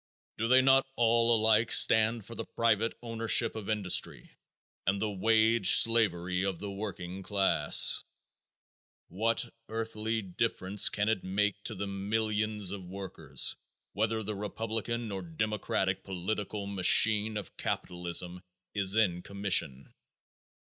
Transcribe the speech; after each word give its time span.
Do 0.39 0.47
they 0.47 0.63
not 0.63 0.87
all 0.95 1.35
alike 1.35 1.71
stand 1.71 2.25
for 2.25 2.33
the 2.33 2.43
private 2.43 2.97
ownership 3.03 3.53
of 3.53 3.69
industry 3.69 4.31
and 4.87 4.99
the 4.99 5.11
wage 5.11 5.73
slavery 5.75 6.41
of 6.43 6.57
the 6.57 6.71
working 6.71 7.21
class? 7.21 8.03
What 9.09 9.51
earthly 9.69 10.23
difference 10.23 10.89
can 10.89 11.07
it 11.07 11.23
make 11.23 11.63
to 11.65 11.75
the 11.75 11.85
millions 11.85 12.71
of 12.71 12.87
workers 12.89 13.55
whether 13.93 14.23
the 14.23 14.33
Republican 14.33 15.11
or 15.11 15.21
Democratic 15.21 16.03
political 16.03 16.65
machine 16.65 17.37
of 17.37 17.55
capitalism 17.55 18.41
is 18.73 18.95
in 18.95 19.21
commission? 19.21 19.93